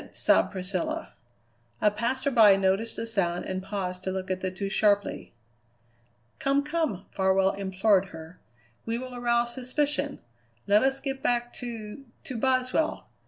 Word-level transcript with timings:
sobbed 0.13 0.51
Priscilla. 0.51 1.13
A 1.79 1.91
passerby 1.91 2.57
noticed 2.57 2.95
the 2.95 3.05
sound 3.05 3.45
and 3.45 3.61
paused 3.61 4.03
to 4.03 4.09
look 4.11 4.31
at 4.31 4.41
the 4.41 4.49
two 4.49 4.67
sharply. 4.67 5.31
"Come, 6.39 6.63
come," 6.63 7.05
Farwell 7.11 7.51
implored 7.51 8.05
her; 8.05 8.39
"we 8.83 8.97
will 8.97 9.13
arouse 9.13 9.53
suspicion. 9.53 10.17
Let 10.65 10.81
us 10.81 10.99
get 10.99 11.21
back 11.21 11.53
to 11.53 12.03
to 12.23 12.35
Boswell. 12.35 13.09